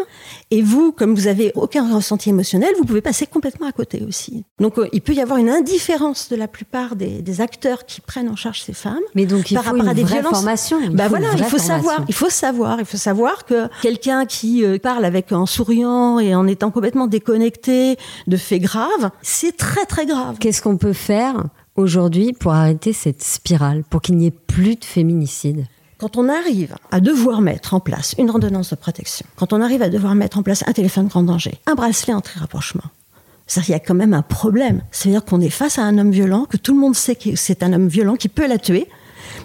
Et 0.50 0.62
vous, 0.62 0.92
comme 0.92 1.14
vous 1.14 1.28
avez 1.28 1.52
aucun 1.56 1.94
ressenti 1.94 2.30
émotionnel, 2.30 2.70
vous 2.78 2.86
pouvez 2.86 3.02
passer 3.02 3.26
complètement 3.26 3.68
à 3.68 3.72
côté 3.72 4.04
aussi. 4.08 4.44
Donc 4.60 4.78
euh, 4.78 4.88
il 4.94 5.02
peut 5.02 5.14
y 5.14 5.22
avoir 5.22 5.38
une 5.38 5.50
indifférence 5.50 6.30
de 6.30 6.36
la 6.36 6.48
plupart 6.48 6.96
des, 6.96 7.22
des, 7.22 7.42
acteurs 7.42 7.86
qui 7.86 8.02
prennent 8.02 8.30
en 8.30 8.36
charge 8.36 8.62
ces 8.62 8.74
femmes. 8.74 9.02
Mais 9.16 9.26
donc 9.26 9.52
il 9.52 9.56
par 9.56 9.64
faut 9.64 9.70
rapport 9.72 9.84
une 9.84 9.90
à 9.90 9.94
des 9.94 10.04
vraie 10.04 10.22
violences. 10.22 10.38
formation. 10.38 10.80
Il 10.82 10.92
bah 10.92 11.04
faut 11.04 11.10
voilà, 11.10 11.28
il 11.34 11.44
faut 11.44 11.58
formation. 11.58 11.76
savoir, 11.76 12.06
il 12.08 12.14
faut 12.14 12.30
savoir, 12.30 12.80
il 12.80 12.86
faut 12.86 12.98
savoir 12.98 13.46
que 13.46 13.68
quelqu'un 13.82 14.26
qui 14.26 14.64
euh, 14.64 14.78
parle 14.80 15.06
avec 15.06 15.32
en 15.32 15.46
souriant 15.46 16.20
et 16.20 16.34
en 16.34 16.48
étant 16.48 16.72
complètement 16.72 17.08
déconnecté 17.08 17.98
de 18.28 18.38
faits 18.38 18.62
graves, 18.62 19.12
c'est 19.22 19.58
très 19.58 19.86
très 19.86 20.06
grave. 20.06 20.38
Qu'est-ce 20.40 20.62
qu'on 20.62 20.78
peut 20.78 20.94
faire 20.94 21.44
aujourd'hui 21.76 22.34
pour 22.34 22.54
arrêter 22.54 22.94
cette 22.94 23.24
spirale, 23.24 23.84
pour 23.90 24.02
qu'il 24.02 24.16
n'y 24.16 24.28
ait 24.28 24.32
plus 24.32 24.76
de 24.76 24.86
féminicide 24.86 25.66
quand 26.02 26.18
on 26.18 26.30
arrive 26.30 26.76
à 26.90 27.00
devoir 27.00 27.42
mettre 27.42 27.76
en 27.76 27.80
place 27.80 28.16
une 28.18 28.32
ordonnance 28.32 28.72
de 28.72 28.76
protection, 28.76 29.24
quand 29.36 29.54
on 29.54 29.62
arrive 29.62 29.84
à 29.84 29.90
devoir 29.90 30.16
mettre 30.16 30.40
en 30.40 30.42
place 30.42 30.64
un 30.66 30.74
téléphone 30.74 31.06
grand 31.06 31.22
danger, 31.22 31.60
un 31.68 31.76
bracelet 31.76 32.16
anti-rapprochement, 32.16 32.86
c'est-à-dire 33.46 33.66
qu'il 33.66 33.74
y 33.74 33.76
a 33.76 33.80
quand 33.80 33.94
même 33.94 34.16
un 34.16 34.24
problème. 34.24 34.82
C'est-à-dire 34.90 35.24
qu'on 35.24 35.42
est 35.42 35.52
face 35.52 35.78
à 35.78 35.84
un 35.84 36.00
homme 36.00 36.10
violent, 36.10 36.46
que 36.46 36.58
tout 36.58 36.74
le 36.74 36.80
monde 36.80 36.96
sait 36.96 37.16
que 37.16 37.36
c'est 37.36 37.62
un 37.62 37.72
homme 37.72 37.88
violent 37.88 38.16
qui 38.16 38.30
peut 38.30 38.48
la 38.48 38.58
tuer, 38.58 38.88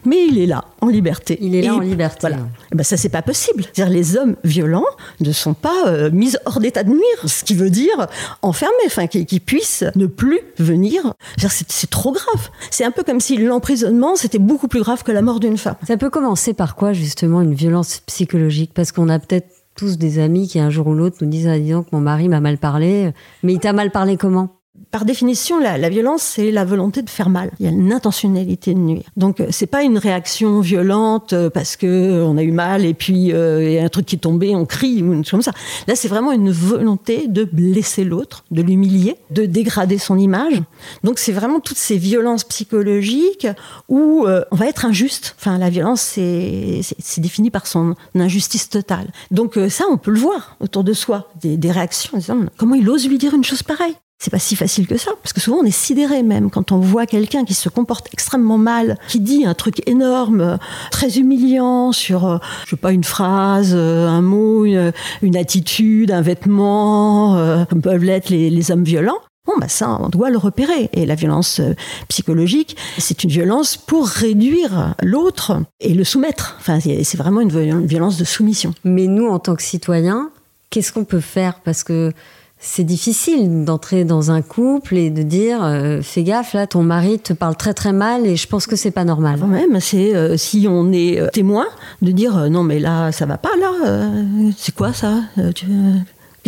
mais 0.06 0.26
il 0.28 0.38
est 0.38 0.46
là, 0.46 0.64
en 0.80 0.88
liberté. 0.88 1.38
Il 1.40 1.54
est 1.54 1.62
là 1.62 1.68
Et 1.68 1.70
en 1.70 1.80
liberté. 1.80 2.28
Voilà. 2.28 2.38
Eh 2.72 2.76
ben 2.76 2.82
ça, 2.82 2.96
c'est 2.96 3.08
pas 3.08 3.22
possible. 3.22 3.64
C'est-à-dire 3.64 3.92
les 3.92 4.16
hommes 4.16 4.36
violents 4.44 4.84
ne 5.20 5.32
sont 5.32 5.54
pas 5.54 5.88
euh, 5.88 6.10
mis 6.10 6.34
hors 6.46 6.60
d'état 6.60 6.84
de 6.84 6.90
nuire, 6.90 7.00
ce 7.26 7.44
qui 7.44 7.54
veut 7.54 7.70
dire 7.70 8.06
enfermés, 8.42 8.74
enfin, 8.86 9.06
qu'ils 9.06 9.26
qu'ils 9.26 9.40
puissent 9.40 9.84
ne 9.94 10.06
plus 10.06 10.40
venir. 10.58 11.12
C'est 11.36 11.90
trop 11.90 12.12
grave. 12.12 12.50
C'est 12.70 12.84
un 12.84 12.90
peu 12.90 13.02
comme 13.02 13.20
si 13.20 13.36
l'emprisonnement, 13.36 14.16
c'était 14.16 14.38
beaucoup 14.38 14.68
plus 14.68 14.80
grave 14.80 15.02
que 15.02 15.12
la 15.12 15.22
mort 15.22 15.40
d'une 15.40 15.58
femme. 15.58 15.76
Ça 15.86 15.96
peut 15.96 16.10
commencer 16.10 16.54
par 16.54 16.76
quoi, 16.76 16.92
justement, 16.92 17.42
une 17.42 17.54
violence 17.54 18.02
psychologique? 18.06 18.72
Parce 18.74 18.92
qu'on 18.92 19.08
a 19.08 19.18
peut-être 19.18 19.48
tous 19.74 19.98
des 19.98 20.18
amis 20.18 20.48
qui, 20.48 20.58
un 20.58 20.70
jour 20.70 20.86
ou 20.86 20.94
l'autre, 20.94 21.18
nous 21.20 21.28
disent 21.28 21.48
ah, 21.48 21.58
dis 21.58 21.70
donc, 21.70 21.92
mon 21.92 22.00
mari 22.00 22.28
m'a 22.28 22.40
mal 22.40 22.58
parlé. 22.58 23.12
Mais 23.42 23.52
il 23.54 23.58
t'a 23.58 23.72
mal 23.72 23.90
parlé 23.90 24.16
comment? 24.16 24.55
Par 24.90 25.04
définition, 25.04 25.58
la, 25.60 25.76
la 25.76 25.88
violence, 25.88 26.22
c'est 26.22 26.50
la 26.50 26.64
volonté 26.64 27.02
de 27.02 27.10
faire 27.10 27.28
mal. 27.28 27.50
Il 27.60 27.66
y 27.66 27.68
a 27.68 27.72
une 27.72 27.92
intentionnalité 27.92 28.72
de 28.72 28.78
nuire. 28.78 29.02
Donc, 29.16 29.40
euh, 29.40 29.48
c'est 29.50 29.66
pas 29.66 29.82
une 29.82 29.98
réaction 29.98 30.60
violente 30.60 31.32
euh, 31.34 31.50
parce 31.50 31.76
que 31.76 31.86
euh, 31.86 32.24
on 32.24 32.36
a 32.38 32.42
eu 32.42 32.52
mal 32.52 32.84
et 32.84 32.94
puis 32.94 33.32
euh, 33.32 33.62
il 33.64 33.72
y 33.72 33.78
a 33.78 33.84
un 33.84 33.88
truc 33.88 34.06
qui 34.06 34.16
est 34.16 34.20
tombé, 34.20 34.54
on 34.54 34.64
crie 34.64 35.02
ou 35.02 35.12
une 35.12 35.24
chose 35.24 35.30
comme 35.32 35.42
ça. 35.42 35.52
Là, 35.86 35.96
c'est 35.96 36.08
vraiment 36.08 36.32
une 36.32 36.50
volonté 36.50 37.26
de 37.28 37.44
blesser 37.44 38.04
l'autre, 38.04 38.44
de 38.50 38.62
l'humilier, 38.62 39.16
de 39.30 39.44
dégrader 39.44 39.98
son 39.98 40.16
image. 40.16 40.62
Donc, 41.04 41.18
c'est 41.18 41.32
vraiment 41.32 41.60
toutes 41.60 41.76
ces 41.78 41.98
violences 41.98 42.44
psychologiques 42.44 43.46
où 43.88 44.24
euh, 44.26 44.42
on 44.50 44.56
va 44.56 44.66
être 44.66 44.84
injuste. 44.86 45.34
Enfin, 45.38 45.58
la 45.58 45.68
violence, 45.70 46.00
c'est 46.00 46.80
c'est- 46.82 46.96
c'est 46.98 47.20
défini 47.20 47.50
par 47.50 47.66
son 47.66 47.94
injustice 48.14 48.68
totale. 48.70 49.08
Donc, 49.30 49.56
euh, 49.58 49.68
ça, 49.68 49.84
on 49.90 49.96
peut 49.98 50.10
le 50.10 50.20
voir 50.20 50.56
autour 50.60 50.84
de 50.84 50.92
soi, 50.92 51.28
des, 51.40 51.56
des 51.56 51.70
réactions 51.70 52.12
en 52.14 52.18
disant 52.18 52.38
comment 52.56 52.74
il 52.74 52.88
ose 52.88 53.08
lui 53.08 53.18
dire 53.18 53.34
une 53.34 53.44
chose 53.44 53.62
pareille? 53.62 53.94
C'est 54.18 54.30
pas 54.30 54.38
si 54.38 54.56
facile 54.56 54.86
que 54.86 54.96
ça, 54.96 55.10
parce 55.22 55.34
que 55.34 55.40
souvent 55.40 55.58
on 55.58 55.64
est 55.64 55.70
sidéré 55.70 56.22
même 56.22 56.50
quand 56.50 56.72
on 56.72 56.78
voit 56.78 57.06
quelqu'un 57.06 57.44
qui 57.44 57.52
se 57.52 57.68
comporte 57.68 58.08
extrêmement 58.14 58.56
mal, 58.56 58.98
qui 59.08 59.20
dit 59.20 59.44
un 59.44 59.52
truc 59.52 59.86
énorme, 59.86 60.40
euh, 60.40 60.56
très 60.90 61.18
humiliant 61.18 61.92
sur, 61.92 62.26
euh, 62.26 62.38
je 62.64 62.70
sais 62.70 62.76
pas, 62.76 62.92
une 62.92 63.04
phrase, 63.04 63.72
euh, 63.74 64.08
un 64.08 64.22
mot, 64.22 64.64
une, 64.64 65.36
attitude, 65.36 66.10
un 66.10 66.22
vêtement, 66.22 67.66
comme 67.68 67.82
peuvent 67.82 68.04
l'être 68.04 68.30
les, 68.30 68.48
les 68.48 68.70
hommes 68.70 68.84
violents. 68.84 69.18
Bon, 69.46 69.52
bah 69.60 69.68
ça, 69.68 69.98
on 70.00 70.08
doit 70.08 70.30
le 70.30 70.38
repérer. 70.38 70.88
Et 70.92 71.04
la 71.04 71.14
violence 71.14 71.60
psychologique, 72.08 72.76
c'est 72.98 73.22
une 73.22 73.30
violence 73.30 73.76
pour 73.76 74.08
réduire 74.08 74.94
l'autre 75.02 75.62
et 75.78 75.94
le 75.94 76.04
soumettre. 76.04 76.56
Enfin, 76.58 76.80
c'est 76.80 77.16
vraiment 77.16 77.42
une 77.42 77.86
violence 77.86 78.16
de 78.16 78.24
soumission. 78.24 78.72
Mais 78.82 79.06
nous, 79.06 79.28
en 79.28 79.38
tant 79.38 79.54
que 79.54 79.62
citoyens, 79.62 80.30
qu'est-ce 80.70 80.92
qu'on 80.92 81.04
peut 81.04 81.20
faire? 81.20 81.60
Parce 81.60 81.84
que 81.84 82.12
c'est 82.58 82.84
difficile 82.84 83.64
d'entrer 83.64 84.04
dans 84.04 84.30
un 84.30 84.42
couple 84.42 84.96
et 84.96 85.10
de 85.10 85.22
dire 85.22 85.62
euh, 85.62 86.00
fais 86.02 86.22
gaffe, 86.22 86.54
là, 86.54 86.66
ton 86.66 86.82
mari 86.82 87.18
te 87.18 87.32
parle 87.32 87.56
très 87.56 87.74
très 87.74 87.92
mal 87.92 88.26
et 88.26 88.36
je 88.36 88.46
pense 88.48 88.66
que 88.66 88.76
c'est 88.76 88.90
pas 88.90 89.04
normal. 89.04 89.38
Quand 89.40 89.46
même, 89.46 89.78
c'est 89.80 90.14
euh, 90.16 90.36
si 90.36 90.66
on 90.68 90.90
est 90.92 91.20
euh, 91.20 91.28
témoin 91.32 91.66
de 92.02 92.10
dire 92.12 92.50
non 92.50 92.62
mais 92.62 92.78
là 92.78 93.12
ça 93.12 93.26
va 93.26 93.36
pas 93.38 93.50
là, 93.60 94.10
c'est 94.56 94.74
quoi 94.74 94.92
ça 94.92 95.20
tu- 95.54 95.66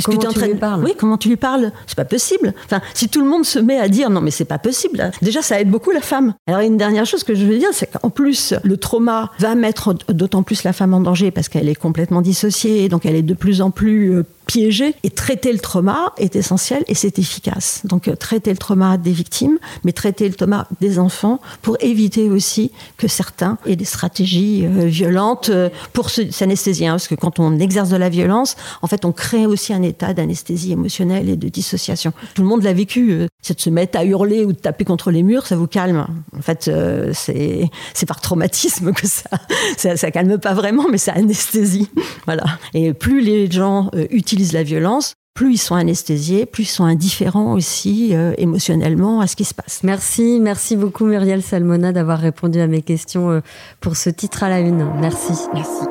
Comment 0.05 0.17
que 0.19 0.23
t'es 0.23 0.29
en 0.29 0.33
tu 0.33 0.39
train 0.39 0.47
lui 0.47 0.55
de- 0.55 0.61
parles 0.61 0.85
Oui, 0.85 0.93
comment 0.97 1.19
tu 1.19 1.29
lui 1.29 1.37
parles 1.37 1.73
C'est 1.89 1.97
pas 1.97 2.05
possible. 2.05 2.55
Enfin, 2.67 2.81
si 2.95 3.09
tout 3.09 3.21
le 3.21 3.29
monde 3.29 3.45
se 3.45 3.59
met 3.59 3.81
à 3.81 3.89
dire 3.89 4.11
non 4.11 4.21
mais 4.21 4.31
c'est 4.31 4.45
pas 4.45 4.59
possible, 4.59 5.01
hein, 5.01 5.11
déjà 5.23 5.43
ça 5.43 5.61
aide 5.61 5.71
beaucoup 5.71 5.91
la 5.91 6.01
femme. 6.01 6.35
Alors 6.47 6.61
une 6.61 6.77
dernière 6.77 7.05
chose 7.05 7.25
que 7.25 7.35
je 7.35 7.45
veux 7.45 7.59
dire, 7.59 7.71
c'est 7.73 7.91
qu'en 7.91 8.09
plus 8.09 8.55
le 8.63 8.77
trauma 8.77 9.33
va 9.41 9.57
mettre 9.57 9.95
d'autant 10.13 10.45
plus 10.45 10.63
la 10.63 10.73
femme 10.73 10.95
en 10.95 11.01
danger 11.01 11.33
parce 11.33 11.49
qu'elle 11.49 11.69
est 11.69 11.75
complètement 11.75 12.23
dissociée, 12.23 12.89
donc 12.89 13.07
elle 13.07 13.17
est 13.17 13.23
de 13.23 13.35
plus 13.35 13.61
en 13.61 13.73
plus 13.73 14.23
piégée. 14.49 14.95
Et 15.05 15.11
traiter 15.11 15.53
le 15.53 15.61
trauma 15.61 16.13
est 16.17 16.35
essentiel 16.35 16.83
et 16.89 16.95
c'est 16.95 17.21
efficace. 17.21 17.83
Donc 17.85 18.09
euh, 18.09 18.17
traiter 18.17 18.51
le 18.51 18.57
trauma 18.57 18.97
des 18.97 19.13
victimes, 19.13 19.59
mais 19.85 19.93
traiter 19.93 20.29
le 20.29 20.35
trauma 20.35 20.67
des 20.81 20.99
enfants 20.99 21.39
pour 21.63 21.77
éviter 21.81 22.29
aussi 22.29 22.73
que 22.97 23.07
certains 23.07 23.59
aient 23.67 23.77
des 23.77 23.85
stratégies 23.85 24.65
euh, 24.65 24.87
violentes 24.87 25.51
euh, 25.51 25.69
pour 25.93 26.11
s'anesthésier. 26.11 26.89
hein, 26.89 26.93
parce 26.93 27.09
que 27.09 27.15
quand 27.15 27.39
on 27.39 27.61
exerce 27.61 27.91
de 27.91 27.97
la 27.97 28.09
violence, 28.09 28.57
en 28.83 28.87
fait, 28.89 29.05
on 29.05 29.13
crée 29.13 29.47
aussi 29.47 29.73
un 29.73 29.83
état 29.83 30.15
d'anesthésie 30.15 30.73
émotionnelle 30.73 31.29
et 31.29 31.37
de 31.37 31.49
dissociation. 31.49 32.13
Tout 32.35 32.43
le 32.43 32.49
monde 32.49 32.63
l'a 32.63 32.73
vécu. 32.73 33.27
C'est 33.43 33.55
de 33.55 33.61
se 33.61 33.71
mettre 33.71 33.99
à 33.99 34.05
hurler 34.05 34.45
ou 34.45 34.53
de 34.53 34.59
taper 34.59 34.85
contre 34.85 35.11
les 35.11 35.23
murs, 35.23 35.47
ça 35.47 35.57
vous 35.57 35.67
calme. 35.67 36.07
En 36.37 36.43
fait, 36.43 36.71
c'est 37.13 37.71
c'est 37.95 38.07
par 38.07 38.21
traumatisme 38.21 38.93
que 38.93 39.07
ça, 39.07 39.31
ça, 39.77 39.97
ça 39.97 40.11
calme 40.11 40.39
pas 40.39 40.55
vraiment, 40.55 40.87
mais 40.91 40.99
ça 40.99 41.13
anesthésie. 41.13 41.89
Voilà. 42.27 42.45
Et 42.75 42.93
plus 42.93 43.23
les 43.23 43.51
gens 43.51 43.91
euh, 43.95 44.07
utilisent 44.39 44.53
la 44.53 44.63
violence, 44.63 45.15
plus 45.35 45.55
ils 45.55 45.59
sont 45.59 45.75
anesthésiés, 45.75 46.47
plus 46.47 46.65
ils 46.65 46.67
sont 46.67 46.85
indifférents 46.85 47.55
aussi 47.55 48.15
euh, 48.15 48.33
émotionnellement 48.39 49.21
à 49.21 49.27
ce 49.27 49.37
qui 49.37 49.45
se 49.45 49.55
passe. 49.55 49.83
Merci, 49.83 50.39
merci 50.41 50.77
beaucoup 50.77 51.07
Muriel 51.07 51.43
Salmona 51.43 51.93
d'avoir 51.93 52.19
répondu 52.19 52.61
à 52.61 52.67
mes 52.67 52.83
questions 52.83 53.31
euh, 53.31 53.41
pour 53.81 53.97
ce 53.97 54.11
titre 54.11 54.43
à 54.45 54.49
la 54.49 54.61
une. 54.61 54.87
Merci. 55.01 55.33
Merci. 55.55 55.85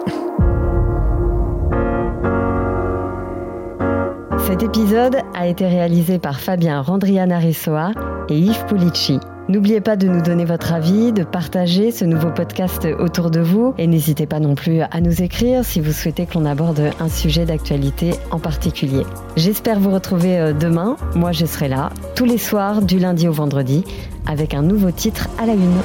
Cet 4.45 4.63
épisode 4.63 5.17
a 5.33 5.47
été 5.47 5.67
réalisé 5.67 6.19
par 6.19 6.39
Fabien 6.39 6.81
Randrianaressoa 6.81 7.91
et 8.29 8.37
Yves 8.37 8.65
Pulici. 8.67 9.19
N'oubliez 9.49 9.79
pas 9.79 9.95
de 9.95 10.07
nous 10.07 10.21
donner 10.21 10.43
votre 10.43 10.73
avis, 10.73 11.13
de 11.13 11.23
partager 11.23 11.91
ce 11.91 12.03
nouveau 12.03 12.31
podcast 12.31 12.85
autour 12.99 13.31
de 13.31 13.39
vous 13.39 13.73
et 13.77 13.87
n'hésitez 13.87 14.25
pas 14.25 14.41
non 14.41 14.55
plus 14.55 14.81
à 14.81 14.99
nous 14.99 15.21
écrire 15.21 15.63
si 15.63 15.79
vous 15.79 15.93
souhaitez 15.93 16.25
que 16.25 16.33
l'on 16.33 16.43
aborde 16.43 16.91
un 16.99 17.07
sujet 17.07 17.45
d'actualité 17.45 18.11
en 18.31 18.39
particulier. 18.39 19.03
J'espère 19.37 19.79
vous 19.79 19.91
retrouver 19.91 20.37
euh, 20.37 20.51
demain. 20.51 20.97
Moi, 21.15 21.31
je 21.31 21.45
serai 21.45 21.69
là 21.69 21.91
tous 22.15 22.25
les 22.25 22.37
soirs 22.37 22.81
du 22.81 22.99
lundi 22.99 23.29
au 23.29 23.33
vendredi 23.33 23.85
avec 24.25 24.53
un 24.53 24.63
nouveau 24.63 24.91
titre 24.91 25.29
à 25.39 25.45
la 25.45 25.53
une. 25.53 25.77